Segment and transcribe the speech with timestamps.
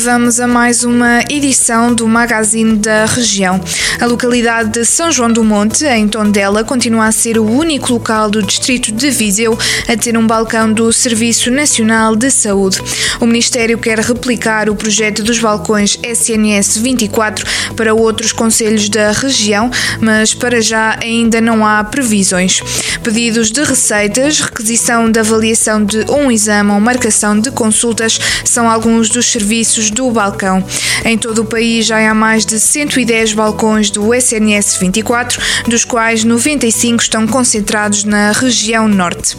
[0.00, 3.60] Vamos a mais uma edição do Magazine da Região.
[4.00, 8.30] A localidade de São João do Monte, em Tondela, continua a ser o único local
[8.30, 9.58] do distrito de Viseu
[9.88, 12.80] a ter um balcão do Serviço Nacional de Saúde.
[13.20, 17.44] O Ministério quer replicar o projeto dos balcões SNS 24
[17.74, 19.68] para outros conselhos da região,
[20.00, 22.60] mas para já ainda não há previsões.
[23.02, 29.08] Pedidos de receitas, requisição de avaliação de um exame ou marcação de consultas são alguns
[29.08, 30.64] dos serviços do balcão.
[31.04, 36.22] Em todo o país já há mais de 110 balcões do SNS 24, dos quais
[36.22, 39.36] 95 estão concentrados na região norte.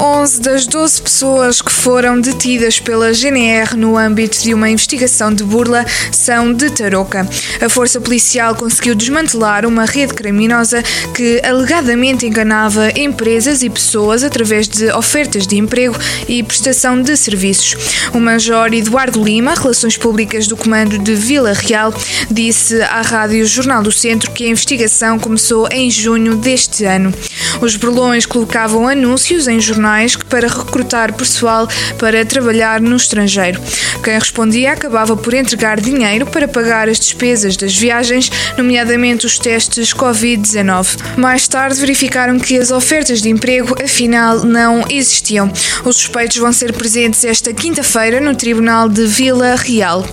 [0.00, 5.44] 11 das 12 pessoas que foram detidas pela GNR no âmbito de uma investigação de
[5.44, 7.28] burla são de Tarouca.
[7.60, 10.82] A força policial conseguiu desmantelar uma rede criminosa
[11.14, 15.96] que alegadamente enganava empresas e pessoas através de ofertas de emprego
[16.28, 17.76] e prestação de serviços.
[18.12, 21.92] O major Eduardo Lima, Relações Públicas do Comando de Vila Real,
[22.30, 27.12] disse à Rádio Jornal do Centro que a investigação começou em junho deste ano.
[27.60, 33.60] Os burlões colocavam anúncios em jornais para recrutar pessoal para trabalhar no estrangeiro.
[34.02, 39.92] Quem respondia acabava por entregar dinheiro para pagar as despesas das viagens, nomeadamente os testes
[39.92, 41.18] Covid-19.
[41.18, 45.50] Mais tarde verificaram que as ofertas de emprego afinal não existiam.
[45.84, 50.04] Os suspeitos vão ser presentes esta quinta-feira no Tribunal de Vila Real.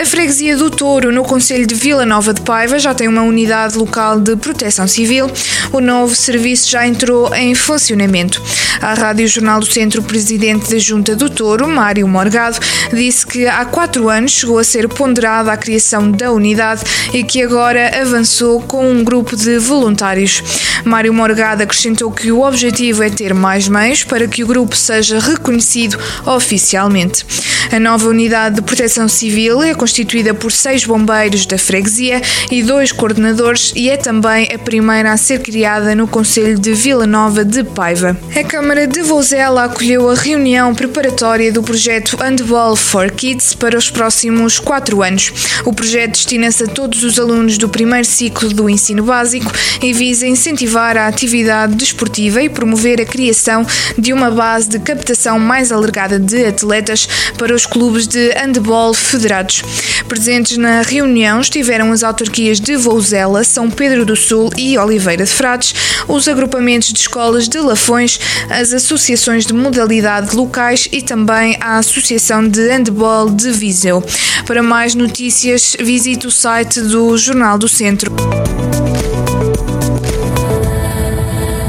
[0.00, 3.76] A freguesia do Touro, no Conselho de Vila Nova de Paiva, já tem uma unidade
[3.76, 5.30] local de proteção civil.
[5.72, 8.42] O novo serviço já entrou em funcionamento.
[8.82, 12.58] À Rádio Jornal do Centro, o presidente da Junta do Touro, Mário Morgado,
[12.92, 16.82] disse que há quatro anos chegou a ser ponderada a criação da unidade
[17.14, 20.42] e que agora avançou com um grupo de voluntários.
[20.84, 25.20] Mário Morgado acrescentou que o objetivo é ter mais meios para que o grupo seja
[25.20, 27.24] reconhecido oficialmente.
[27.70, 32.20] A nova unidade de proteção civil é constituída por seis bombeiros da freguesia
[32.50, 37.06] e dois coordenadores e é também a primeira a ser criada no Conselho de Vila
[37.06, 38.16] Nova de Paiva.
[38.36, 43.90] A Câmara de Vozela acolheu a reunião preparatória do projeto Handball for Kids para os
[43.90, 45.30] próximos quatro anos.
[45.66, 50.26] O projeto destina-se a todos os alunos do primeiro ciclo do ensino básico e visa
[50.26, 53.66] incentivar a atividade desportiva e promover a criação
[53.98, 57.06] de uma base de captação mais alargada de atletas
[57.36, 59.62] para os clubes de handball federados.
[60.08, 65.30] Presentes na reunião estiveram as autarquias de Vouzela, São Pedro do Sul e Oliveira de
[65.30, 65.74] Frades,
[66.08, 68.18] os agrupamentos de escolas de Lafões,
[68.62, 74.02] as associações de modalidade locais e também a Associação de Handball de Viseu.
[74.46, 78.14] Para mais notícias, visite o site do Jornal do Centro.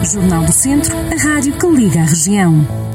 [0.04, 2.93] Jornal do Centro, a rádio que liga a região.